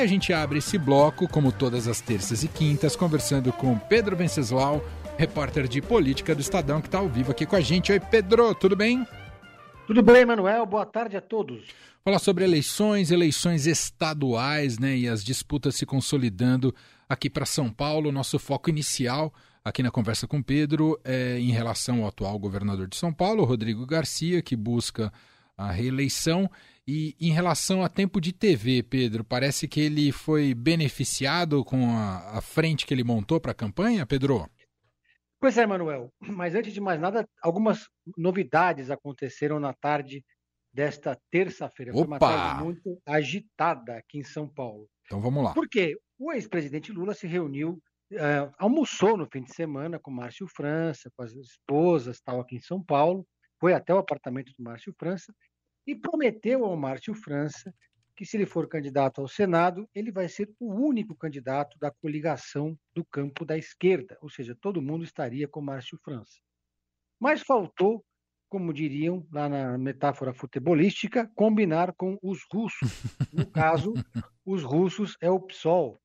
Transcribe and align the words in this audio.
E 0.00 0.02
a 0.02 0.06
gente 0.06 0.32
abre 0.32 0.60
esse 0.60 0.78
bloco, 0.78 1.28
como 1.28 1.52
todas 1.52 1.86
as 1.86 2.00
terças 2.00 2.42
e 2.42 2.48
quintas, 2.48 2.96
conversando 2.96 3.52
com 3.52 3.78
Pedro 3.78 4.16
Venceslau, 4.16 4.82
repórter 5.18 5.68
de 5.68 5.82
política 5.82 6.34
do 6.34 6.40
Estadão, 6.40 6.80
que 6.80 6.88
está 6.88 6.96
ao 6.96 7.06
vivo 7.06 7.32
aqui 7.32 7.44
com 7.44 7.54
a 7.54 7.60
gente. 7.60 7.92
Oi, 7.92 8.00
Pedro, 8.00 8.54
tudo 8.54 8.74
bem? 8.74 9.06
Tudo 9.86 10.02
bem, 10.02 10.24
Manuel. 10.24 10.64
Boa 10.64 10.86
tarde 10.86 11.18
a 11.18 11.20
todos. 11.20 11.64
Falar 12.02 12.18
sobre 12.18 12.44
eleições, 12.44 13.10
eleições 13.10 13.66
estaduais, 13.66 14.78
né, 14.78 14.96
e 14.96 15.06
as 15.06 15.22
disputas 15.22 15.74
se 15.74 15.84
consolidando 15.84 16.74
aqui 17.06 17.28
para 17.28 17.44
São 17.44 17.68
Paulo. 17.68 18.10
Nosso 18.10 18.38
foco 18.38 18.70
inicial 18.70 19.30
aqui 19.62 19.82
na 19.82 19.90
conversa 19.90 20.26
com 20.26 20.42
Pedro 20.42 20.98
é 21.04 21.38
em 21.38 21.50
relação 21.50 22.00
ao 22.00 22.08
atual 22.08 22.38
governador 22.38 22.88
de 22.88 22.96
São 22.96 23.12
Paulo, 23.12 23.44
Rodrigo 23.44 23.84
Garcia, 23.84 24.40
que 24.40 24.56
busca 24.56 25.12
a 25.60 25.70
reeleição. 25.70 26.50
E 26.86 27.14
em 27.20 27.30
relação 27.30 27.84
a 27.84 27.88
tempo 27.88 28.20
de 28.20 28.32
TV, 28.32 28.82
Pedro, 28.82 29.22
parece 29.22 29.68
que 29.68 29.80
ele 29.80 30.10
foi 30.10 30.54
beneficiado 30.54 31.64
com 31.64 31.90
a, 31.90 32.38
a 32.38 32.40
frente 32.40 32.86
que 32.86 32.92
ele 32.92 33.04
montou 33.04 33.40
para 33.40 33.52
a 33.52 33.54
campanha, 33.54 34.06
Pedro? 34.06 34.48
Pois 35.38 35.56
é, 35.56 35.66
Manuel. 35.66 36.12
Mas 36.20 36.54
antes 36.54 36.72
de 36.72 36.80
mais 36.80 37.00
nada, 37.00 37.28
algumas 37.42 37.88
novidades 38.16 38.90
aconteceram 38.90 39.60
na 39.60 39.72
tarde 39.72 40.24
desta 40.72 41.18
terça-feira. 41.30 41.92
Foi 41.92 42.04
uma 42.04 42.18
tarde 42.18 42.64
muito 42.64 43.00
agitada 43.06 43.96
aqui 43.96 44.18
em 44.18 44.24
São 44.24 44.48
Paulo. 44.48 44.88
Então 45.06 45.20
vamos 45.20 45.44
lá. 45.44 45.54
Porque 45.54 45.96
o 46.18 46.32
ex-presidente 46.32 46.92
Lula 46.92 47.14
se 47.14 47.26
reuniu, 47.26 47.80
uh, 48.12 48.52
almoçou 48.58 49.16
no 49.16 49.26
fim 49.26 49.42
de 49.42 49.54
semana 49.54 49.98
com 49.98 50.10
Márcio 50.10 50.46
França, 50.46 51.10
com 51.16 51.22
as 51.22 51.32
esposas, 51.32 52.20
tal, 52.20 52.40
aqui 52.40 52.56
em 52.56 52.60
São 52.60 52.82
Paulo, 52.82 53.26
foi 53.58 53.74
até 53.74 53.94
o 53.94 53.98
apartamento 53.98 54.52
do 54.56 54.62
Márcio 54.62 54.94
França 54.98 55.32
e 55.86 55.94
prometeu 55.94 56.64
ao 56.64 56.76
Márcio 56.76 57.14
França 57.14 57.74
que 58.16 58.26
se 58.26 58.36
ele 58.36 58.44
for 58.44 58.68
candidato 58.68 59.20
ao 59.20 59.26
Senado, 59.26 59.88
ele 59.94 60.12
vai 60.12 60.28
ser 60.28 60.52
o 60.60 60.74
único 60.74 61.16
candidato 61.16 61.78
da 61.78 61.90
coligação 61.90 62.78
do 62.94 63.02
campo 63.02 63.46
da 63.46 63.56
esquerda, 63.56 64.18
ou 64.20 64.28
seja, 64.28 64.54
todo 64.60 64.82
mundo 64.82 65.04
estaria 65.04 65.48
com 65.48 65.62
Márcio 65.62 65.98
França. 66.04 66.38
Mas 67.18 67.40
faltou 67.40 68.04
como 68.50 68.74
diriam 68.74 69.24
lá 69.32 69.48
na 69.48 69.78
metáfora 69.78 70.34
futebolística, 70.34 71.30
combinar 71.36 71.94
com 71.94 72.18
os 72.20 72.40
russos. 72.52 72.90
No 73.32 73.46
caso, 73.48 73.94
os 74.44 74.64
russos 74.64 75.16
é 75.22 75.30
o 75.30 75.40
PSOL. 75.40 76.00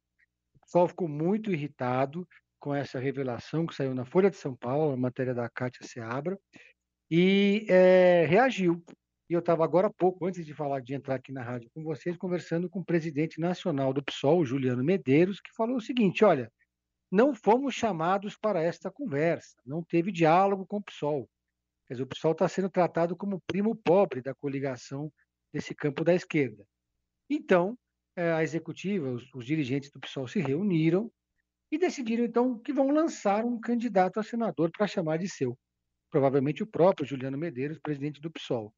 O 0.54 0.60
PSOL 0.60 0.88
ficou 0.88 1.08
muito 1.08 1.52
irritado 1.52 2.26
com 2.60 2.74
essa 2.74 3.00
revelação 3.00 3.66
que 3.66 3.74
saiu 3.74 3.96
na 3.96 4.06
Folha 4.06 4.30
de 4.30 4.38
São 4.38 4.56
Paulo, 4.56 4.94
a 4.94 4.98
matéria 4.98 5.34
da 5.34 5.50
Kátia 5.50 5.86
Seabra, 5.86 6.40
e 7.10 7.66
é, 7.68 8.26
reagiu. 8.28 8.82
E 9.30 9.34
eu 9.34 9.40
estava 9.40 9.64
agora 9.64 9.88
há 9.88 9.94
pouco, 9.94 10.26
antes 10.26 10.46
de 10.46 10.54
falar 10.54 10.82
de 10.82 10.94
entrar 10.94 11.16
aqui 11.16 11.32
na 11.32 11.42
rádio 11.42 11.70
com 11.74 11.84
vocês, 11.84 12.16
conversando 12.16 12.70
com 12.70 12.80
o 12.80 12.86
presidente 12.86 13.40
nacional 13.40 13.92
do 13.92 14.04
PSOL, 14.04 14.46
Juliano 14.46 14.84
Medeiros, 14.84 15.42
que 15.42 15.52
falou 15.56 15.78
o 15.78 15.82
seguinte: 15.82 16.24
olha, 16.24 16.52
não 17.12 17.34
fomos 17.34 17.74
chamados 17.74 18.38
para 18.38 18.62
esta 18.62 18.92
conversa, 18.92 19.56
não 19.66 19.84
teve 19.84 20.12
diálogo 20.12 20.66
com 20.68 20.78
o 20.78 20.84
PSOL. 20.84 21.28
Quer 21.88 21.96
dizer, 21.96 22.04
o 22.04 22.08
PSOL 22.08 22.32
está 22.34 22.48
sendo 22.48 22.70
tratado 22.70 23.16
como 23.16 23.42
primo 23.48 23.76
pobre 23.76 24.22
da 24.22 24.34
coligação 24.36 25.12
desse 25.52 25.74
campo 25.74 26.04
da 26.04 26.14
esquerda. 26.14 26.64
Então, 27.30 27.78
é, 28.16 28.32
a 28.32 28.44
executiva, 28.44 29.10
os, 29.10 29.28
os 29.34 29.46
dirigentes 29.46 29.92
do 29.92 30.00
PSOL 30.00 30.28
se 30.28 30.40
reuniram 30.40 31.12
e 31.72 31.78
decidiram, 31.78 32.26
então, 32.26 32.60
que 32.60 32.72
vão 32.72 32.90
lançar 32.90 33.44
um 33.44 33.60
candidato 33.60 34.20
a 34.20 34.24
senador 34.24 34.72
para 34.72 34.88
chamar 34.88 35.18
de 35.18 35.28
seu. 35.28 35.58
Provavelmente 36.12 36.64
o 36.64 36.68
próprio 36.68 37.08
Juliano 37.08 37.38
Medeiros, 37.38 37.80
presidente 37.80 38.22
do 38.22 38.32
PSOL. 38.32 38.74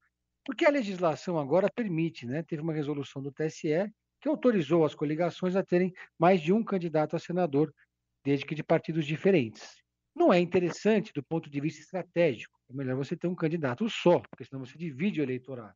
Porque 0.47 0.65
a 0.65 0.69
legislação 0.69 1.37
agora 1.37 1.69
permite, 1.69 2.25
né? 2.25 2.41
Teve 2.41 2.61
uma 2.61 2.71
resolução 2.71 3.21
do 3.21 3.33
TSE 3.33 3.91
que 4.21 4.29
autorizou 4.29 4.85
as 4.85 4.95
coligações 4.95 5.57
a 5.57 5.61
terem 5.61 5.93
mais 6.17 6.39
de 6.39 6.53
um 6.53 6.63
candidato 6.63 7.17
a 7.17 7.19
senador, 7.19 7.75
desde 8.23 8.45
que 8.45 8.55
de 8.55 8.63
partidos 8.63 9.05
diferentes. 9.05 9.83
Não 10.15 10.31
é 10.31 10.39
interessante 10.39 11.11
do 11.11 11.21
ponto 11.21 11.49
de 11.49 11.59
vista 11.59 11.81
estratégico. 11.81 12.57
É 12.69 12.73
melhor 12.73 12.95
você 12.95 13.17
ter 13.17 13.27
um 13.27 13.35
candidato 13.35 13.89
só, 13.89 14.21
porque 14.21 14.45
senão 14.45 14.65
você 14.65 14.77
divide 14.77 15.19
o 15.19 15.23
eleitorado. 15.23 15.75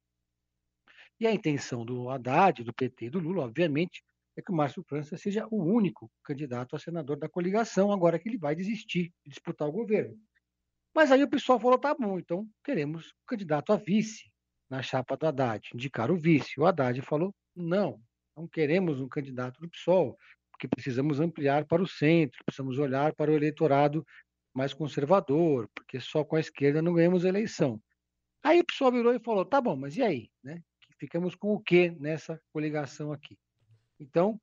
E 1.19 1.27
a 1.27 1.33
intenção 1.33 1.83
do 1.83 2.09
Haddad, 2.09 2.63
do 2.63 2.73
PT 2.73 3.07
e 3.07 3.09
do 3.09 3.19
Lula, 3.19 3.43
obviamente, 3.43 4.01
é 4.37 4.41
que 4.41 4.53
o 4.53 4.55
Márcio 4.55 4.85
França 4.87 5.17
seja 5.17 5.45
o 5.51 5.61
único 5.61 6.09
candidato 6.23 6.77
a 6.77 6.79
senador 6.79 7.17
da 7.19 7.27
coligação, 7.27 7.91
agora 7.91 8.17
que 8.17 8.29
ele 8.29 8.37
vai 8.37 8.55
desistir 8.55 9.11
de 9.21 9.31
disputar 9.31 9.67
o 9.67 9.73
governo. 9.73 10.17
Mas 10.95 11.11
aí 11.11 11.21
o 11.21 11.29
pessoal 11.29 11.59
falou: 11.59 11.77
tá 11.77 11.93
bom, 11.93 12.17
então 12.17 12.47
queremos 12.63 13.07
um 13.07 13.25
candidato 13.27 13.73
a 13.73 13.75
vice 13.75 14.30
na 14.71 14.81
chapa 14.81 15.17
do 15.17 15.27
Haddad, 15.27 15.69
indicar 15.75 16.09
o 16.09 16.15
vice. 16.15 16.57
O 16.57 16.65
Haddad 16.65 17.01
falou: 17.01 17.35
não, 17.53 18.01
não 18.35 18.47
queremos 18.47 19.01
um 19.01 19.09
candidato 19.09 19.59
do 19.59 19.69
PSOL, 19.69 20.17
porque 20.49 20.65
precisamos 20.65 21.19
ampliar 21.19 21.65
para 21.65 21.83
o 21.83 21.87
centro, 21.87 22.39
precisamos 22.45 22.79
olhar 22.79 23.13
para 23.13 23.29
o 23.29 23.35
eleitorado 23.35 24.05
mais 24.53 24.73
conservador, 24.73 25.69
porque 25.75 25.99
só 25.99 26.23
com 26.23 26.37
a 26.37 26.39
esquerda 26.39 26.81
não 26.81 26.93
ganhamos 26.93 27.25
a 27.25 27.29
eleição. 27.29 27.81
Aí 28.41 28.61
o 28.61 28.65
pessoal 28.65 28.93
virou 28.93 29.13
e 29.13 29.19
falou: 29.19 29.43
tá 29.43 29.59
bom, 29.59 29.75
mas 29.75 29.97
e 29.97 30.03
aí? 30.03 30.31
Né? 30.41 30.63
Ficamos 30.97 31.35
com 31.35 31.53
o 31.53 31.59
que 31.59 31.91
nessa 31.91 32.41
coligação 32.53 33.11
aqui? 33.11 33.37
Então, 33.99 34.39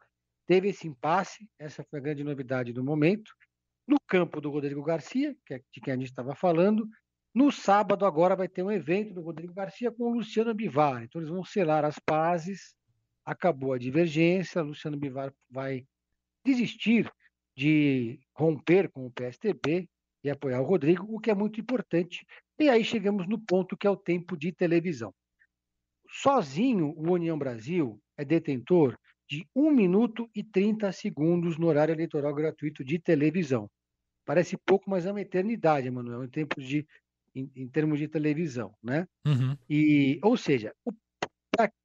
teve 0.46 0.68
esse 0.68 0.86
impasse, 0.86 1.48
essa 1.58 1.82
foi 1.84 2.00
a 2.00 2.02
grande 2.02 2.22
novidade 2.22 2.70
do 2.72 2.84
momento. 2.84 3.32
No 3.86 3.96
campo 4.06 4.42
do 4.42 4.50
Rodrigo 4.50 4.82
Garcia, 4.82 5.34
que 5.46 5.54
é 5.54 5.62
de 5.72 5.80
quem 5.80 5.94
a 5.94 5.96
gente 5.96 6.10
estava 6.10 6.34
falando, 6.34 6.86
no 7.34 7.52
sábado 7.52 8.04
agora 8.06 8.34
vai 8.34 8.48
ter 8.48 8.62
um 8.62 8.70
evento 8.70 9.14
do 9.14 9.22
Rodrigo 9.22 9.52
Garcia 9.52 9.92
com 9.92 10.04
o 10.04 10.14
Luciano 10.14 10.54
Bivar. 10.54 11.02
Então 11.02 11.20
eles 11.20 11.30
vão 11.30 11.44
selar 11.44 11.84
as 11.84 11.98
pazes, 11.98 12.74
acabou 13.24 13.72
a 13.72 13.78
divergência, 13.78 14.62
Luciano 14.62 14.96
Bivar 14.96 15.32
vai 15.50 15.86
desistir 16.44 17.10
de 17.56 18.20
romper 18.34 18.90
com 18.90 19.06
o 19.06 19.10
PSTB 19.10 19.88
e 20.24 20.30
apoiar 20.30 20.60
o 20.60 20.64
Rodrigo, 20.64 21.06
o 21.08 21.20
que 21.20 21.30
é 21.30 21.34
muito 21.34 21.60
importante. 21.60 22.24
E 22.58 22.68
aí 22.68 22.84
chegamos 22.84 23.28
no 23.28 23.38
ponto 23.38 23.76
que 23.76 23.86
é 23.86 23.90
o 23.90 23.96
tempo 23.96 24.36
de 24.36 24.52
televisão. 24.52 25.14
Sozinho, 26.10 26.94
o 26.96 27.12
União 27.12 27.38
Brasil 27.38 28.00
é 28.16 28.24
detentor 28.24 28.98
de 29.28 29.46
1 29.54 29.70
minuto 29.70 30.28
e 30.34 30.42
30 30.42 30.90
segundos 30.90 31.58
no 31.58 31.66
horário 31.66 31.92
eleitoral 31.92 32.34
gratuito 32.34 32.82
de 32.82 32.98
televisão. 32.98 33.70
Parece 34.24 34.56
pouco, 34.56 34.88
mas 34.88 35.04
é 35.04 35.10
uma 35.10 35.20
eternidade, 35.20 35.86
Emanuel, 35.86 36.24
em, 36.24 36.28
tempos 36.28 36.64
de, 36.64 36.86
em, 37.38 37.50
em 37.54 37.68
termos 37.68 37.98
de 37.98 38.08
televisão. 38.08 38.74
Né? 38.82 39.06
Uhum. 39.26 39.56
E, 39.68 40.18
ou 40.22 40.36
seja, 40.36 40.72
o, 40.84 40.92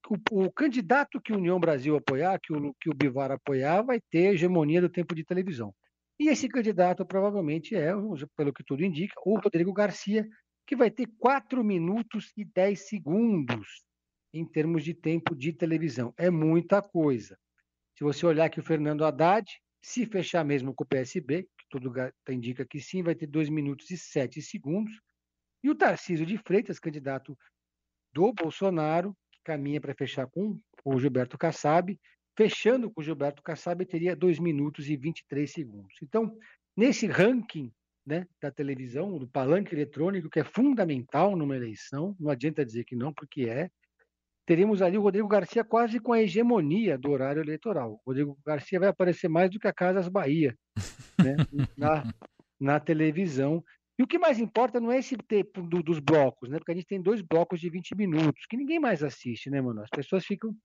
o, 0.09 0.45
o, 0.45 0.51
candidato 0.51 1.21
que 1.21 1.33
a 1.33 1.37
União 1.37 1.59
Brasil 1.59 1.95
apoiar, 1.95 2.39
que 2.41 2.53
o, 2.53 2.73
que 2.79 2.89
o 2.89 2.93
Bivar 2.93 3.31
apoiar, 3.31 3.81
vai 3.81 3.99
ter 4.11 4.27
a 4.27 4.33
hegemonia 4.33 4.81
do 4.81 4.89
tempo 4.89 5.15
de 5.15 5.23
televisão. 5.23 5.73
E 6.19 6.29
esse 6.29 6.47
candidato 6.47 7.05
provavelmente 7.05 7.75
é, 7.75 7.91
pelo 8.37 8.53
que 8.53 8.63
tudo 8.63 8.83
indica, 8.83 9.15
o 9.25 9.39
Rodrigo 9.39 9.73
Garcia, 9.73 10.27
que 10.65 10.75
vai 10.75 10.89
ter 10.89 11.07
4 11.19 11.63
minutos 11.63 12.31
e 12.37 12.45
10 12.45 12.87
segundos 12.87 13.83
em 14.33 14.45
termos 14.45 14.83
de 14.83 14.93
tempo 14.93 15.35
de 15.35 15.53
televisão. 15.53 16.13
É 16.17 16.29
muita 16.29 16.81
coisa. 16.81 17.37
Se 17.97 18.03
você 18.03 18.25
olhar 18.25 18.49
que 18.49 18.59
o 18.59 18.63
Fernando 18.63 19.05
Haddad, 19.05 19.45
se 19.81 20.05
fechar 20.05 20.43
mesmo 20.43 20.73
com 20.73 20.83
o 20.83 20.87
PSB, 20.87 21.43
que 21.43 21.65
tudo 21.69 21.93
indica 22.29 22.65
que 22.65 22.79
sim, 22.79 23.03
vai 23.03 23.13
ter 23.13 23.27
2 23.27 23.49
minutos 23.49 23.91
e 23.91 23.97
7 23.97 24.41
segundos. 24.41 24.93
E 25.63 25.69
o 25.69 25.75
Tarcísio 25.75 26.25
de 26.25 26.37
Freitas, 26.37 26.79
candidato 26.79 27.37
do 28.13 28.33
Bolsonaro, 28.33 29.15
que 29.31 29.39
caminha 29.43 29.79
para 29.79 29.95
fechar 29.95 30.27
com 30.27 30.59
o 30.83 30.99
Gilberto 30.99 31.37
Kassab, 31.37 31.97
Fechando 32.35 32.89
com 32.89 33.01
Gilberto 33.01 33.43
Kassab, 33.43 33.85
teria 33.85 34.15
2 34.15 34.39
minutos 34.39 34.89
e 34.89 34.97
23 34.97 35.51
segundos. 35.51 35.95
Então, 36.01 36.35
nesse 36.75 37.05
ranking 37.05 37.71
né, 38.05 38.27
da 38.41 38.49
televisão, 38.49 39.19
do 39.19 39.27
palanque 39.27 39.73
eletrônico, 39.73 40.29
que 40.29 40.39
é 40.39 40.43
fundamental 40.43 41.35
numa 41.35 41.55
eleição, 41.55 42.15
não 42.19 42.31
adianta 42.31 42.65
dizer 42.65 42.85
que 42.85 42.95
não, 42.95 43.13
porque 43.13 43.43
é, 43.43 43.69
teríamos 44.47 44.81
ali 44.81 44.97
o 44.97 45.01
Rodrigo 45.01 45.27
Garcia 45.27 45.63
quase 45.63 45.99
com 45.99 46.11
a 46.11 46.21
hegemonia 46.23 46.97
do 46.97 47.11
horário 47.11 47.41
eleitoral. 47.41 47.93
O 47.93 48.01
Rodrigo 48.07 48.37
Garcia 48.43 48.79
vai 48.79 48.89
aparecer 48.89 49.27
mais 49.27 49.51
do 49.51 49.59
que 49.59 49.67
a 49.67 49.73
Casas 49.73 50.07
Bahia 50.07 50.57
né, 51.23 51.35
na, 51.77 52.03
na 52.59 52.79
televisão. 52.79 53.63
E 53.99 54.03
o 54.03 54.07
que 54.07 54.17
mais 54.17 54.39
importa 54.39 54.79
não 54.79 54.91
é 54.91 54.97
esse 54.97 55.15
tempo 55.15 55.61
do, 55.61 55.83
dos 55.83 55.99
blocos, 55.99 56.49
né? 56.49 56.57
Porque 56.57 56.71
a 56.71 56.75
gente 56.75 56.87
tem 56.87 57.01
dois 57.01 57.21
blocos 57.21 57.59
de 57.59 57.69
20 57.69 57.95
minutos, 57.95 58.45
que 58.49 58.57
ninguém 58.57 58.79
mais 58.79 59.03
assiste, 59.03 59.49
né, 59.49 59.61
mano? 59.61 59.81
As 59.81 59.89
pessoas 59.89 60.25
ficam 60.25 60.55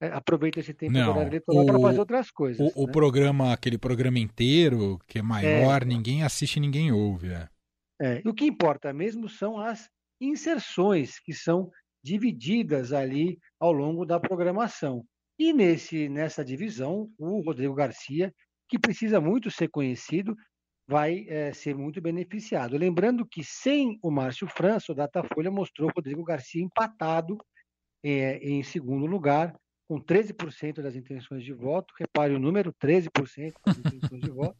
é, 0.00 0.08
aproveita 0.08 0.60
esse 0.60 0.74
tempo 0.74 0.92
não, 0.92 1.22
eleitoral 1.22 1.64
para 1.64 1.80
fazer 1.80 1.98
outras 2.00 2.30
coisas. 2.30 2.60
O, 2.60 2.64
né? 2.64 2.72
o, 2.76 2.90
programa, 2.90 3.52
aquele 3.52 3.78
programa 3.78 4.18
inteiro, 4.18 4.98
que 5.06 5.18
é 5.18 5.22
maior, 5.22 5.82
é, 5.82 5.84
ninguém 5.86 6.22
assiste, 6.22 6.60
ninguém 6.60 6.92
ouve. 6.92 7.32
É. 7.32 7.48
É, 8.00 8.22
e 8.24 8.28
o 8.28 8.34
que 8.34 8.44
importa 8.44 8.92
mesmo 8.92 9.28
são 9.28 9.58
as 9.58 9.88
inserções 10.20 11.18
que 11.20 11.32
são 11.32 11.70
divididas 12.02 12.92
ali 12.92 13.38
ao 13.58 13.72
longo 13.72 14.04
da 14.04 14.20
programação. 14.20 15.04
E 15.38 15.52
nesse, 15.52 16.08
nessa 16.08 16.44
divisão, 16.44 17.08
o 17.18 17.40
Rodrigo 17.40 17.74
Garcia, 17.74 18.32
que 18.68 18.78
precisa 18.78 19.20
muito 19.20 19.50
ser 19.50 19.68
conhecido, 19.68 20.36
vai 20.86 21.26
é, 21.28 21.52
ser 21.52 21.74
muito 21.74 22.00
beneficiado. 22.00 22.76
Lembrando 22.76 23.26
que 23.26 23.42
sem 23.42 23.98
o 24.02 24.10
Márcio 24.10 24.46
França, 24.46 24.92
o 24.92 24.94
Datafolha 24.94 25.50
mostrou 25.50 25.88
o 25.88 25.92
Rodrigo 25.94 26.22
Garcia 26.22 26.62
empatado 26.62 27.38
é, 28.02 28.36
em 28.38 28.62
segundo 28.62 29.06
lugar, 29.06 29.52
com 29.52 29.64
com 29.86 30.00
13% 30.00 30.82
das 30.82 30.96
intenções 30.96 31.44
de 31.44 31.52
voto. 31.52 31.94
Repare 31.98 32.34
o 32.34 32.38
número, 32.38 32.72
13% 32.72 33.54
das 33.64 33.78
intenções 33.78 34.20
de 34.20 34.30
voto, 34.30 34.56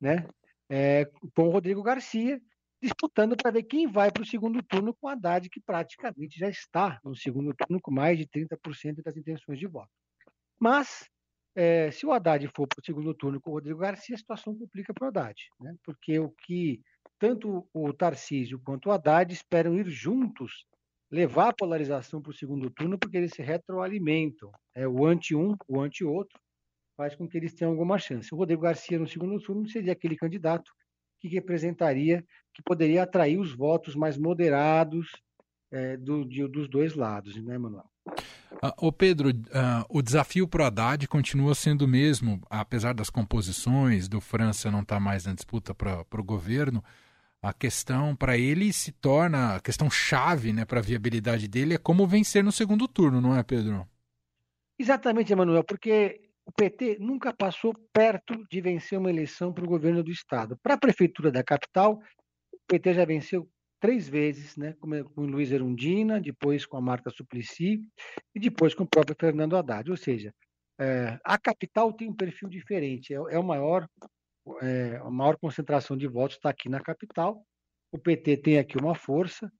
né? 0.00 0.26
É, 0.68 1.08
com 1.34 1.48
o 1.48 1.50
Rodrigo 1.50 1.82
Garcia 1.82 2.40
disputando 2.80 3.36
para 3.36 3.52
ver 3.52 3.62
quem 3.62 3.86
vai 3.86 4.10
para 4.10 4.22
o 4.22 4.26
segundo 4.26 4.60
turno 4.62 4.92
com 4.94 5.06
Haddad, 5.06 5.48
que 5.48 5.60
praticamente 5.60 6.36
já 6.36 6.48
está 6.48 6.98
no 7.04 7.14
segundo 7.14 7.54
turno 7.54 7.80
com 7.80 7.92
mais 7.92 8.18
de 8.18 8.26
30% 8.26 9.02
das 9.04 9.16
intenções 9.16 9.58
de 9.58 9.66
voto. 9.68 9.90
Mas, 10.58 11.08
é, 11.54 11.90
se 11.90 12.06
o 12.06 12.12
Haddad 12.12 12.46
for 12.48 12.66
para 12.66 12.80
o 12.80 12.84
segundo 12.84 13.14
turno 13.14 13.40
com 13.40 13.50
o 13.50 13.54
Rodrigo 13.54 13.78
Garcia, 13.78 14.14
a 14.14 14.18
situação 14.18 14.56
complica 14.56 14.92
para 14.94 15.04
o 15.04 15.08
Haddad, 15.08 15.36
né? 15.60 15.74
porque 15.84 16.18
o 16.18 16.30
que 16.30 16.80
tanto 17.18 17.68
o 17.72 17.92
Tarcísio 17.92 18.60
quanto 18.64 18.88
o 18.88 18.92
Haddad 18.92 19.32
esperam 19.32 19.76
ir 19.76 19.88
juntos 19.88 20.66
levar 21.12 21.48
a 21.48 21.52
polarização 21.52 22.22
para 22.22 22.30
o 22.30 22.34
segundo 22.34 22.70
turno, 22.70 22.98
porque 22.98 23.18
eles 23.18 23.32
se 23.32 23.42
retroalimentam. 23.42 24.50
É, 24.74 24.88
o 24.88 25.04
anti-um, 25.04 25.54
o 25.68 25.78
anti-outro, 25.78 26.40
faz 26.96 27.14
com 27.14 27.28
que 27.28 27.36
eles 27.36 27.54
tenham 27.54 27.70
alguma 27.70 27.98
chance. 27.98 28.32
O 28.34 28.38
Rodrigo 28.38 28.62
Garcia, 28.62 28.98
no 28.98 29.06
segundo 29.06 29.38
turno, 29.40 29.68
seria 29.68 29.92
aquele 29.92 30.16
candidato 30.16 30.72
que 31.20 31.28
representaria, 31.28 32.24
que 32.54 32.62
poderia 32.62 33.02
atrair 33.02 33.38
os 33.38 33.54
votos 33.54 33.94
mais 33.94 34.16
moderados 34.16 35.10
é, 35.70 35.96
do, 35.98 36.24
de, 36.24 36.46
dos 36.48 36.68
dois 36.68 36.94
lados, 36.94 37.36
né, 37.44 37.58
Manuel? 37.58 37.91
Uh, 38.06 38.86
ô 38.86 38.92
Pedro, 38.92 39.30
uh, 39.30 39.84
o 39.88 40.00
desafio 40.00 40.46
para 40.46 40.62
o 40.62 40.66
Haddad 40.66 41.08
continua 41.08 41.54
sendo 41.54 41.82
o 41.82 41.88
mesmo, 41.88 42.40
apesar 42.48 42.94
das 42.94 43.10
composições, 43.10 44.08
do 44.08 44.20
França 44.20 44.70
não 44.70 44.82
estar 44.82 44.96
tá 44.96 45.00
mais 45.00 45.26
na 45.26 45.34
disputa 45.34 45.74
para 45.74 46.06
o 46.12 46.24
governo, 46.24 46.82
a 47.42 47.52
questão 47.52 48.14
para 48.14 48.38
ele 48.38 48.72
se 48.72 48.92
torna, 48.92 49.56
a 49.56 49.60
questão 49.60 49.90
chave 49.90 50.52
né, 50.52 50.64
para 50.64 50.78
a 50.78 50.82
viabilidade 50.82 51.48
dele 51.48 51.74
é 51.74 51.78
como 51.78 52.06
vencer 52.06 52.44
no 52.44 52.52
segundo 52.52 52.86
turno, 52.86 53.20
não 53.20 53.36
é, 53.36 53.42
Pedro? 53.42 53.84
Exatamente, 54.78 55.32
Emanuel, 55.32 55.64
porque 55.64 56.20
o 56.46 56.52
PT 56.52 56.98
nunca 57.00 57.32
passou 57.32 57.74
perto 57.92 58.46
de 58.48 58.60
vencer 58.60 58.96
uma 58.96 59.10
eleição 59.10 59.52
para 59.52 59.64
o 59.64 59.68
governo 59.68 60.04
do 60.04 60.10
Estado. 60.10 60.56
Para 60.62 60.74
a 60.74 60.78
Prefeitura 60.78 61.32
da 61.32 61.42
capital, 61.42 62.00
o 62.52 62.58
PT 62.68 62.94
já 62.94 63.04
venceu 63.04 63.48
três 63.82 64.08
vezes, 64.08 64.56
né, 64.56 64.74
com 64.80 64.88
o 65.16 65.26
Luiz 65.26 65.50
Erundina, 65.50 66.20
depois 66.20 66.64
com 66.64 66.76
a 66.76 66.80
Marta 66.80 67.10
Suplicy 67.10 67.82
e 68.32 68.38
depois 68.38 68.74
com 68.74 68.84
o 68.84 68.88
próprio 68.88 69.16
Fernando 69.18 69.56
Haddad. 69.56 69.90
Ou 69.90 69.96
seja, 69.96 70.32
é, 70.80 71.18
a 71.24 71.36
capital 71.36 71.92
tem 71.92 72.08
um 72.08 72.14
perfil 72.14 72.48
diferente, 72.48 73.12
é, 73.12 73.16
é 73.16 73.38
o 73.38 73.42
maior, 73.42 73.88
é, 74.62 75.00
a 75.02 75.10
maior 75.10 75.36
concentração 75.36 75.96
de 75.96 76.06
votos 76.06 76.36
está 76.36 76.48
aqui 76.50 76.68
na 76.68 76.80
capital. 76.80 77.44
O 77.90 77.98
PT 77.98 78.36
tem 78.36 78.58
aqui 78.58 78.78
uma 78.78 78.94
força, 78.94 79.52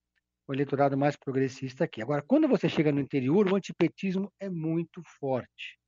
o 0.46 0.54
eleitorado 0.54 0.96
mais 0.96 1.16
progressista 1.16 1.84
aqui. 1.84 2.00
Agora, 2.00 2.22
quando 2.22 2.46
você 2.46 2.68
chega 2.68 2.92
no 2.92 3.00
interior, 3.00 3.50
o 3.50 3.56
antipetismo 3.56 4.32
é 4.40 4.48
muito 4.48 5.02
forte 5.18 5.82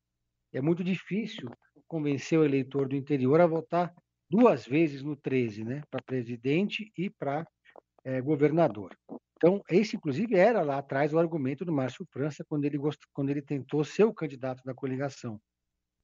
é 0.55 0.61
muito 0.61 0.85
difícil 0.85 1.51
convencer 1.87 2.39
o 2.39 2.45
eleitor 2.45 2.89
do 2.89 2.95
interior 2.95 3.41
a 3.41 3.47
votar 3.47 3.93
duas 4.31 4.65
vezes 4.65 5.03
no 5.03 5.17
13, 5.17 5.65
né, 5.65 5.83
para 5.91 6.03
presidente 6.03 6.91
e 6.97 7.11
para 7.11 7.45
é, 8.05 8.21
governador. 8.21 8.97
Então, 9.37 9.63
esse, 9.69 9.97
inclusive, 9.97 10.37
era 10.37 10.63
lá 10.63 10.79
atrás 10.79 11.13
o 11.13 11.19
argumento 11.19 11.65
do 11.65 11.73
Márcio 11.73 12.07
França 12.11 12.45
quando 12.49 12.65
ele, 12.65 12.79
gost... 12.79 13.01
quando 13.13 13.31
ele 13.31 13.43
tentou 13.43 13.85
ser 13.85 14.05
o 14.05 14.15
candidato 14.15 14.63
da 14.65 14.75
coligação. 14.75 15.41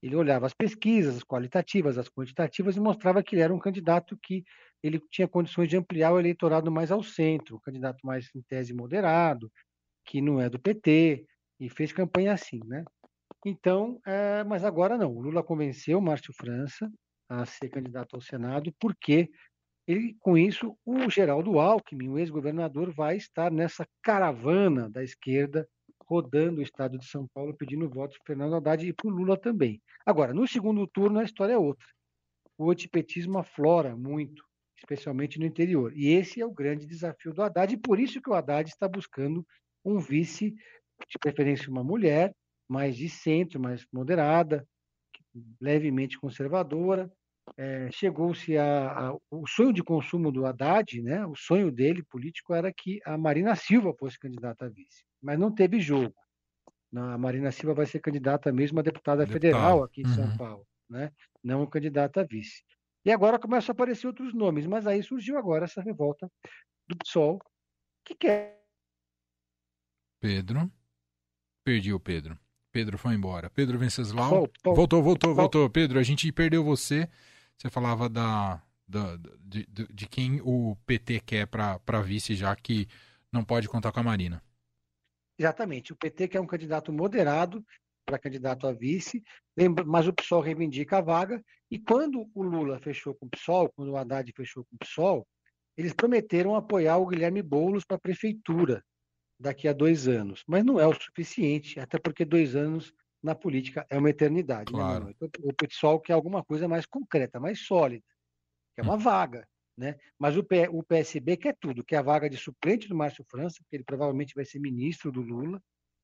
Ele 0.01 0.15
olhava 0.15 0.47
as 0.47 0.53
pesquisas, 0.53 1.17
as 1.17 1.23
qualitativas, 1.23 1.97
as 1.97 2.09
quantitativas, 2.09 2.75
e 2.75 2.79
mostrava 2.79 3.23
que 3.23 3.35
ele 3.35 3.43
era 3.43 3.53
um 3.53 3.59
candidato 3.59 4.17
que 4.21 4.43
ele 4.83 4.99
tinha 5.11 5.27
condições 5.27 5.69
de 5.69 5.77
ampliar 5.77 6.11
o 6.11 6.19
eleitorado 6.19 6.71
mais 6.71 6.91
ao 6.91 7.03
centro, 7.03 7.55
um 7.57 7.59
candidato 7.59 7.99
mais, 8.03 8.29
em 8.35 8.41
tese, 8.41 8.73
moderado, 8.73 9.51
que 10.05 10.21
não 10.21 10.41
é 10.41 10.49
do 10.49 10.59
PT, 10.59 11.25
e 11.59 11.69
fez 11.69 11.91
campanha 11.91 12.33
assim, 12.33 12.59
né? 12.65 12.83
Então, 13.45 13.99
é, 14.05 14.43
mas 14.43 14.63
agora 14.63 14.97
não. 14.97 15.15
O 15.15 15.21
Lula 15.21 15.43
convenceu 15.43 15.99
o 15.99 16.01
Márcio 16.01 16.33
França 16.33 16.91
a 17.29 17.45
ser 17.45 17.69
candidato 17.69 18.15
ao 18.15 18.21
Senado, 18.21 18.73
porque 18.79 19.29
ele, 19.91 20.15
com 20.19 20.37
isso, 20.37 20.77
o 20.85 21.09
Geraldo 21.09 21.59
Alckmin, 21.59 22.09
o 22.09 22.19
ex-governador, 22.19 22.91
vai 22.91 23.17
estar 23.17 23.51
nessa 23.51 23.85
caravana 24.01 24.89
da 24.89 25.03
esquerda 25.03 25.67
rodando 26.05 26.59
o 26.59 26.63
estado 26.63 26.97
de 26.97 27.05
São 27.05 27.27
Paulo 27.33 27.55
pedindo 27.55 27.89
votos 27.89 28.17
para 28.17 28.27
Fernando 28.27 28.55
Haddad 28.55 28.85
e 28.85 28.93
para 28.93 29.07
o 29.07 29.11
Lula 29.11 29.37
também. 29.37 29.81
Agora, 30.05 30.33
no 30.33 30.47
segundo 30.47 30.85
turno, 30.87 31.19
a 31.19 31.23
história 31.23 31.53
é 31.53 31.57
outra. 31.57 31.87
O 32.57 32.69
antipetismo 32.69 33.37
aflora 33.37 33.95
muito, 33.95 34.43
especialmente 34.77 35.39
no 35.39 35.45
interior. 35.45 35.93
E 35.95 36.09
esse 36.09 36.41
é 36.41 36.45
o 36.45 36.51
grande 36.51 36.85
desafio 36.85 37.33
do 37.33 37.41
Haddad, 37.41 37.73
e 37.73 37.77
por 37.77 37.99
isso 37.99 38.21
que 38.21 38.29
o 38.29 38.33
Haddad 38.33 38.69
está 38.69 38.87
buscando 38.87 39.45
um 39.85 39.99
vice, 39.99 40.51
de 40.51 41.17
preferência 41.19 41.69
uma 41.69 41.83
mulher, 41.83 42.35
mais 42.67 42.95
de 42.95 43.09
centro, 43.09 43.59
mais 43.59 43.85
moderada, 43.91 44.67
levemente 45.59 46.19
conservadora. 46.19 47.11
É, 47.57 47.89
Chegou-se 47.91 48.57
a, 48.57 49.09
a, 49.09 49.17
o 49.29 49.47
sonho 49.47 49.73
de 49.73 49.83
consumo 49.83 50.31
do 50.31 50.45
Haddad, 50.45 51.01
né? 51.01 51.25
O 51.25 51.35
sonho 51.35 51.71
dele 51.71 52.03
político 52.03 52.53
era 52.53 52.71
que 52.71 52.99
a 53.05 53.17
Marina 53.17 53.55
Silva 53.55 53.93
fosse 53.93 54.19
candidata 54.19 54.65
a 54.65 54.69
vice, 54.69 55.03
mas 55.21 55.37
não 55.37 55.53
teve 55.53 55.79
jogo. 55.79 56.15
A 56.95 57.17
Marina 57.17 57.51
Silva 57.51 57.73
vai 57.73 57.85
ser 57.85 57.99
candidata 57.99 58.51
mesmo 58.51 58.79
a 58.79 58.83
deputada 58.83 59.25
Deputado. 59.25 59.41
federal 59.41 59.83
aqui 59.83 60.01
em 60.01 60.07
uhum. 60.07 60.13
São 60.13 60.37
Paulo, 60.37 60.67
né? 60.89 61.11
Não 61.43 61.65
candidata 61.65 62.21
a 62.21 62.23
vice. 62.23 62.63
E 63.03 63.11
agora 63.11 63.39
começam 63.39 63.71
a 63.71 63.73
aparecer 63.73 64.07
outros 64.07 64.33
nomes, 64.33 64.67
mas 64.67 64.85
aí 64.85 65.01
surgiu 65.01 65.37
agora 65.37 65.65
essa 65.65 65.81
revolta 65.81 66.29
do 66.87 66.95
PSOL, 66.97 67.39
que 68.05 68.13
quer. 68.13 68.61
Pedro. 70.19 70.71
Perdi 71.63 71.93
o 71.93 71.99
Pedro. 71.99 72.37
Pedro 72.71 72.97
foi 72.97 73.13
embora. 73.13 73.49
Pedro 73.49 73.77
Venceslau. 73.77 74.47
Voltou, 74.63 75.03
voltou, 75.03 75.35
voltou. 75.35 75.69
Pedro, 75.69 75.99
a 75.99 76.03
gente 76.03 76.31
perdeu 76.31 76.63
você. 76.63 77.07
Você 77.57 77.69
falava 77.69 78.09
da, 78.09 78.61
da 78.87 79.17
de, 79.39 79.65
de, 79.67 79.87
de, 79.93 80.07
quem 80.07 80.41
o 80.41 80.75
PT 80.85 81.19
quer 81.19 81.47
para 81.47 82.01
vice, 82.01 82.33
já 82.33 82.55
que 82.55 82.87
não 83.31 83.43
pode 83.43 83.67
contar 83.67 83.91
com 83.91 83.99
a 83.99 84.03
Marina. 84.03 84.41
Exatamente. 85.37 85.91
O 85.91 85.95
PT 85.95 86.29
quer 86.29 86.39
um 86.39 86.47
candidato 86.47 86.91
moderado 86.91 87.63
para 88.05 88.17
candidato 88.17 88.67
a 88.67 88.73
vice, 88.73 89.23
mas 89.85 90.07
o 90.07 90.13
PSOL 90.13 90.41
reivindica 90.41 90.97
a 90.97 91.01
vaga. 91.01 91.43
E 91.69 91.77
quando 91.77 92.29
o 92.33 92.41
Lula 92.41 92.79
fechou 92.79 93.13
com 93.13 93.25
o 93.25 93.29
PSOL, 93.29 93.69
quando 93.75 93.89
o 93.89 93.97
Haddad 93.97 94.31
fechou 94.35 94.63
com 94.65 94.75
o 94.75 94.79
PSOL, 94.79 95.27
eles 95.77 95.93
prometeram 95.93 96.55
apoiar 96.55 96.97
o 96.97 97.07
Guilherme 97.07 97.41
Boulos 97.41 97.85
para 97.85 97.97
a 97.97 97.99
prefeitura 97.99 98.83
daqui 99.41 99.67
a 99.67 99.73
dois 99.73 100.07
anos. 100.07 100.43
Mas 100.47 100.63
não 100.63 100.79
é 100.79 100.87
o 100.87 100.93
suficiente, 100.93 101.79
até 101.79 101.97
porque 101.99 102.23
dois 102.23 102.55
anos 102.55 102.93
na 103.21 103.35
política 103.35 103.85
é 103.89 103.97
uma 103.97 104.09
eternidade. 104.09 104.71
Né, 104.71 104.79
claro. 104.79 105.05
Né, 105.05 105.13
então, 105.15 105.29
o 105.43 105.53
pessoal 105.53 105.99
quer 105.99 106.13
alguma 106.13 106.43
coisa 106.43 106.67
mais 106.67 106.85
concreta, 106.85 107.39
mais 107.39 107.59
sólida, 107.59 108.05
que 108.73 108.81
é 108.81 108.83
uma 108.83 108.95
hum. 108.95 108.99
vaga. 108.99 109.47
Né? 109.77 109.97
Mas 110.19 110.37
o, 110.37 110.43
P, 110.43 110.67
o 110.69 110.83
PSB 110.83 111.37
quer 111.37 111.55
tudo, 111.59 111.83
quer 111.83 111.97
a 111.97 112.01
vaga 112.01 112.29
de 112.29 112.37
suplente 112.37 112.87
do 112.87 112.95
Márcio 112.95 113.25
França, 113.29 113.63
que 113.67 113.75
ele 113.75 113.83
provavelmente 113.83 114.35
vai 114.35 114.45
ser 114.45 114.59
ministro 114.59 115.11
do 115.11 115.21
Lula, 115.21 115.61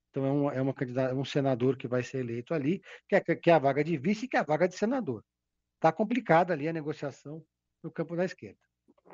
então 0.10 0.26
é, 0.26 0.32
um, 0.32 0.52
é 0.52 0.62
uma 0.62 0.74
candidata, 0.74 1.14
um 1.14 1.26
senador 1.26 1.78
que 1.78 1.88
vai 1.88 2.02
ser 2.02 2.20
eleito 2.20 2.54
ali, 2.54 2.82
quer, 3.08 3.22
quer 3.22 3.52
a 3.52 3.60
vaga 3.60 3.84
de 3.84 3.98
vice 3.98 4.26
e 4.26 4.28
quer 4.28 4.40
a 4.40 4.44
vaga 4.44 4.68
de 4.68 4.76
senador. 4.76 5.24
Está 5.76 5.92
complicada 5.92 6.54
ali 6.54 6.68
a 6.68 6.74
negociação 6.74 7.44
no 7.84 7.92
campo 7.92 8.16
da 8.16 8.26
esquerda. 8.26 8.58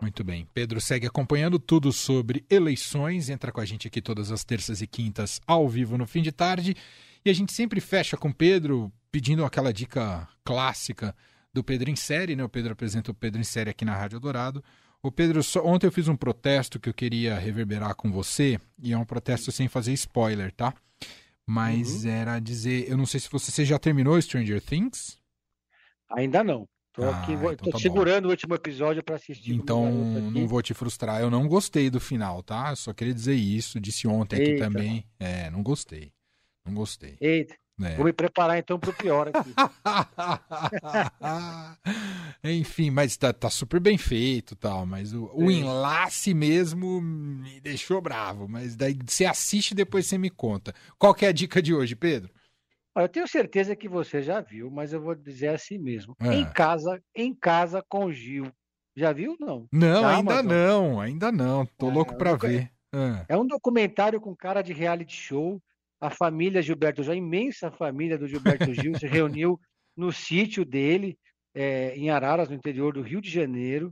Muito 0.02 0.24
bem. 0.24 0.48
Pedro 0.54 0.82
segue 0.82 1.08
acompanhando 1.08 1.58
tudo 1.58 1.92
sobre 1.92 2.46
eleições. 2.50 3.30
Entra 3.30 3.52
com 3.52 3.62
a 3.62 3.66
gente 3.66 3.88
aqui 3.88 4.02
todas 4.02 4.32
as 4.32 4.44
terças 4.44 4.82
e 4.82 4.88
quintas 4.88 5.40
ao 5.48 5.68
vivo 5.70 5.98
no 5.98 6.06
fim 6.06 6.22
de 6.22 6.32
tarde. 6.32 6.76
E 7.24 7.30
a 7.30 7.34
gente 7.34 7.54
sempre 7.54 7.80
fecha 7.80 8.18
com 8.18 8.32
Pedro 8.32 8.92
pedindo 9.12 9.46
aquela 9.46 9.72
dica 9.72 10.28
clássica 10.44 11.16
do 11.54 11.64
Pedro 11.64 11.90
em 11.90 11.96
série, 11.96 12.36
né? 12.36 12.44
O 12.44 12.50
Pedro 12.50 12.74
apresenta 12.74 13.12
o 13.12 13.14
Pedro 13.14 13.40
em 13.40 13.44
série 13.44 13.70
aqui 13.70 13.86
na 13.86 13.96
Rádio 13.96 14.20
Dourado. 14.20 14.64
O 15.02 15.12
Pedro, 15.12 15.44
só... 15.44 15.64
ontem 15.66 15.86
eu 15.86 15.92
fiz 15.92 16.08
um 16.08 16.16
protesto 16.16 16.80
que 16.80 16.90
eu 16.90 16.94
queria 16.94 17.38
reverberar 17.38 17.94
com 17.94 18.12
você, 18.12 18.60
e 18.82 18.94
é 18.94 18.98
um 18.98 19.06
protesto 19.06 19.52
sem 19.52 19.68
fazer 19.68 19.94
spoiler, 19.94 20.52
tá? 20.52 20.74
Mas 21.46 22.06
uhum. 22.06 22.12
era 22.12 22.40
dizer, 22.40 22.90
eu 22.90 22.98
não 22.98 23.06
sei 23.06 23.20
se 23.20 23.30
você, 23.30 23.52
você 23.52 23.66
já 23.66 23.78
terminou 23.78 24.20
Stranger 24.22 24.62
Things? 24.62 25.20
Ainda 26.10 26.44
não. 26.44 26.66
Tô 26.94 27.04
ah, 27.06 27.22
aqui, 27.22 27.34
então 27.34 27.56
tô 27.56 27.72
tá 27.72 27.80
segurando 27.80 28.24
bom. 28.24 28.28
o 28.28 28.32
último 28.32 28.54
episódio 28.54 29.04
para 29.04 29.16
assistir. 29.16 29.52
Então, 29.52 29.92
não 29.92 30.48
vou 30.48 30.62
te 30.62 30.76
frustrar. 30.76 31.22
Eu 31.22 31.32
não 31.32 31.48
gostei 31.48 31.90
do 31.90 32.00
final, 32.00 32.44
tá? 32.44 32.76
só 32.76 32.94
queria 32.94 33.14
dizer 33.14 33.34
isso. 33.34 33.80
Disse 33.80 34.08
ontem 34.08 34.38
Eita. 34.40 34.52
aqui 34.52 34.60
também. 34.60 35.06
É, 35.20 35.50
não 35.50 35.64
gostei. 35.64 36.14
Não 36.64 36.72
gostei. 36.74 37.18
Eita. 37.20 37.56
É. 37.82 37.96
Vou 37.96 38.06
me 38.06 38.14
preparar 38.14 38.60
então 38.60 38.80
para 38.80 38.92
o 38.92 38.94
pior 38.94 39.30
aqui. 39.34 39.52
Enfim, 42.44 42.92
mas 42.92 43.18
tá, 43.18 43.34
tá, 43.34 43.50
super 43.50 43.80
bem 43.80 43.98
feito 43.98 44.56
tal. 44.56 44.86
Mas 44.86 45.14
o, 45.14 45.32
o, 45.34 45.50
enlace 45.50 46.36
mesmo 46.36 47.02
me 47.02 47.60
deixou 47.60 48.00
bravo. 48.00 48.48
Mas 48.48 48.76
daí 48.76 48.96
você 49.04 49.26
assiste 49.26 49.72
e 49.72 49.76
depois 49.76 50.06
você 50.06 50.20
me 50.20 50.30
conta. 50.30 50.76
Qual 51.00 51.16
que 51.16 51.26
é 51.26 51.30
a 51.30 51.34
dica 51.34 51.60
de 51.60 51.74
hoje, 51.74 51.96
Pedro? 51.96 52.30
Eu 52.96 53.10
tenho 53.10 53.28
certeza 53.28 53.76
que 53.76 53.90
você 53.90 54.22
já 54.22 54.40
viu, 54.40 54.70
mas 54.70 54.94
eu 54.94 55.02
vou 55.02 55.16
dizer 55.16 55.50
assim 55.50 55.78
mesmo. 55.80 56.16
É. 56.22 56.34
Em 56.34 56.46
casa, 56.52 57.02
em 57.16 57.34
casa 57.34 57.84
com 57.88 58.12
Gil. 58.12 58.52
Já 58.96 59.12
viu 59.12 59.36
não? 59.40 59.68
Não, 59.72 60.06
ainda 60.06 60.44
não, 60.44 61.02
ainda 61.02 61.32
não. 61.32 61.66
Tô 61.78 61.90
é, 61.90 61.94
louco 61.94 62.16
para 62.16 62.36
ver. 62.36 62.72
É. 62.94 63.34
é 63.34 63.38
um 63.38 63.48
documentário 63.48 64.22
com 64.22 64.36
cara 64.36 64.62
de 64.62 64.72
reality 64.72 65.16
show. 65.16 65.60
a 66.00 66.12
família 66.12 66.62
Gilberto 66.62 67.02
Gil, 67.02 67.14
a 67.14 67.16
imensa 67.16 67.72
família 67.72 68.18
do 68.18 68.28
Gilberto 68.28 68.72
Gil, 68.74 68.96
se 69.00 69.08
reuniu 69.08 69.60
no 69.98 70.12
sítio 70.12 70.64
dele, 70.64 71.18
é, 71.56 71.96
em 71.96 72.12
Araras, 72.12 72.50
no 72.50 72.56
interior 72.56 72.94
do 72.94 73.02
Rio 73.02 73.22
de 73.22 73.32
Janeiro, 73.32 73.92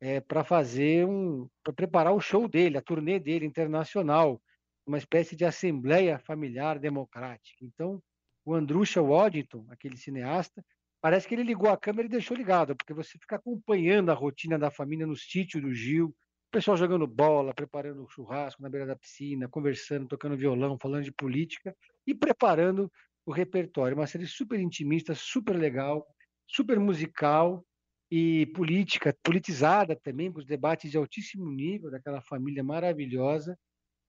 é, 0.00 0.20
para 0.20 0.44
fazer 0.44 1.06
um. 1.06 1.48
para 1.62 1.72
preparar 1.72 2.12
o 2.12 2.20
show 2.20 2.46
dele, 2.46 2.76
a 2.76 2.82
turnê 2.82 3.18
dele 3.18 3.46
internacional, 3.46 4.42
uma 4.86 4.98
espécie 4.98 5.34
de 5.34 5.44
assembleia 5.44 6.18
familiar 6.18 6.78
democrática. 6.78 7.64
Então, 7.64 8.02
o 8.44 8.54
Andrusha 8.54 9.00
Waddington, 9.00 9.66
aquele 9.70 9.96
cineasta, 9.96 10.64
parece 11.00 11.26
que 11.26 11.34
ele 11.34 11.42
ligou 11.42 11.70
a 11.70 11.76
câmera 11.76 12.06
e 12.06 12.10
deixou 12.10 12.36
ligado, 12.36 12.76
porque 12.76 12.94
você 12.94 13.18
fica 13.18 13.36
acompanhando 13.36 14.10
a 14.10 14.14
rotina 14.14 14.58
da 14.58 14.70
família 14.70 15.06
no 15.06 15.16
sítio 15.16 15.60
do 15.60 15.72
Gil, 15.72 16.08
o 16.08 16.50
pessoal 16.52 16.76
jogando 16.76 17.06
bola, 17.06 17.54
preparando 17.54 18.06
churrasco 18.08 18.62
na 18.62 18.68
beira 18.68 18.86
da 18.86 18.96
piscina, 18.96 19.48
conversando, 19.48 20.06
tocando 20.06 20.36
violão, 20.36 20.78
falando 20.78 21.04
de 21.04 21.12
política 21.12 21.74
e 22.06 22.14
preparando 22.14 22.92
o 23.24 23.32
repertório. 23.32 23.96
Uma 23.96 24.06
série 24.06 24.26
super 24.26 24.60
intimista, 24.60 25.14
super 25.14 25.56
legal, 25.56 26.06
super 26.46 26.78
musical 26.78 27.64
e 28.10 28.46
política, 28.54 29.16
politizada 29.22 29.96
também, 29.96 30.30
com 30.30 30.40
os 30.40 30.44
debates 30.44 30.90
de 30.90 30.98
altíssimo 30.98 31.50
nível 31.50 31.90
daquela 31.90 32.20
família 32.20 32.62
maravilhosa. 32.62 33.58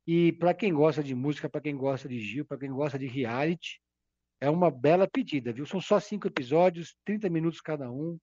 E 0.06 0.34
para 0.34 0.54
quem 0.54 0.74
gosta 0.74 1.02
de 1.02 1.16
música, 1.16 1.50
para 1.50 1.62
quem 1.62 1.78
gosta 1.78 2.10
de 2.10 2.20
Gil, 2.20 2.46
para 2.46 2.58
quem 2.58 2.70
gosta 2.70 3.00
de 3.00 3.08
reality, 3.08 3.80
é 4.44 4.50
uma 4.50 4.70
bela 4.70 5.08
pedida, 5.08 5.54
viu? 5.54 5.66
São 5.66 5.80
só 5.80 6.02
cinco 6.02 6.28
episódios, 6.28 6.98
30 7.06 7.30
minutos 7.30 7.62
cada 7.62 7.90
um, 7.90 8.20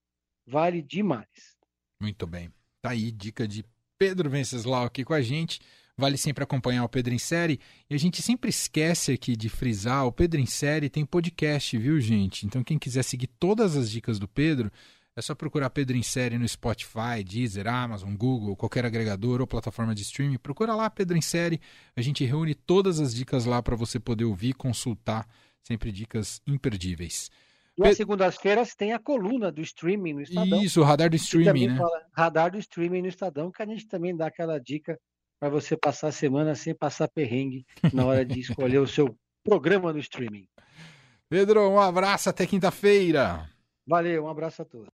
vale 0.47 0.83
demais. 0.83 1.57
Muito 1.99 2.27
bem. 2.27 2.53
Tá 2.83 2.91
aí, 2.91 3.11
dica 3.11 3.49
de 3.49 3.65
Pedro 3.99 4.29
Venceslau 4.29 4.85
aqui 4.85 5.03
com 5.03 5.15
a 5.15 5.23
gente. 5.23 5.61
Vale 5.97 6.19
sempre 6.19 6.45
acompanhar 6.45 6.85
o 6.85 6.91
Pedro 6.91 7.15
em 7.15 7.19
Série. 7.19 7.59
E 7.89 7.95
a 7.95 7.99
gente 7.99 8.21
sempre 8.21 8.51
esquece 8.51 9.13
aqui 9.13 9.35
de 9.35 9.49
frisar: 9.49 10.05
o 10.05 10.13
Pedro 10.13 10.39
em 10.39 10.45
Série 10.45 10.91
tem 10.91 11.07
podcast, 11.07 11.79
viu, 11.79 11.99
gente? 11.99 12.45
Então, 12.45 12.63
quem 12.63 12.79
quiser 12.79 13.03
seguir 13.03 13.27
todas 13.27 13.75
as 13.75 13.91
dicas 13.91 14.19
do 14.19 14.29
Pedro, 14.29 14.71
é 15.17 15.23
só 15.23 15.35
procurar 15.35 15.71
Pedro 15.71 15.97
em 15.97 16.03
Série 16.03 16.37
no 16.37 16.47
Spotify, 16.47 17.25
Deezer, 17.25 17.67
Amazon, 17.67 18.15
Google, 18.15 18.55
qualquer 18.57 18.85
agregador 18.85 19.41
ou 19.41 19.47
plataforma 19.47 19.95
de 19.95 20.03
streaming. 20.03 20.37
Procura 20.37 20.75
lá 20.75 20.91
Pedro 20.91 21.17
em 21.17 21.23
Série. 21.23 21.63
A 21.97 22.03
gente 22.03 22.27
reúne 22.27 22.55
todas 22.55 23.01
as 23.01 23.15
dicas 23.15 23.47
lá 23.47 23.63
para 23.63 23.75
você 23.75 23.99
poder 23.99 24.27
ouvir, 24.27 24.53
consultar. 24.53 25.27
Sempre 25.63 25.93
dicas 25.93 26.41
imperdíveis. 26.47 27.31
E 27.79 27.87
às 27.87 27.97
segundas-feiras 27.97 28.75
tem 28.75 28.93
a 28.93 28.99
coluna 28.99 29.51
do 29.51 29.63
streaming 29.63 30.15
no 30.15 30.23
Estadão. 30.23 30.63
Isso, 30.63 30.81
o 30.81 30.85
radar 30.85 31.09
do 31.09 31.17
streaming, 31.17 31.69
né? 31.69 31.79
radar 32.13 32.51
do 32.51 32.59
streaming 32.59 33.03
no 33.03 33.09
Estadão, 33.09 33.51
que 33.51 33.63
a 33.63 33.67
gente 33.67 33.87
também 33.87 34.15
dá 34.15 34.27
aquela 34.27 34.59
dica 34.59 34.99
para 35.39 35.49
você 35.49 35.77
passar 35.77 36.09
a 36.09 36.13
semana 36.13 36.55
sem 36.55 36.75
passar 36.75 37.09
perrengue 37.09 37.65
na 37.95 38.05
hora 38.05 38.25
de 38.25 38.41
escolher 38.41 38.79
o 38.79 38.87
seu 38.87 39.17
programa 39.43 39.93
no 39.93 39.99
streaming. 39.99 40.47
Pedro, 41.31 41.71
um 41.71 41.81
abraço 41.81 42.29
até 42.29 42.47
quinta-feira. 42.47 43.49
Valeu, 43.87 44.25
um 44.25 44.29
abraço 44.29 44.63
a 44.63 44.65
todos. 44.65 44.89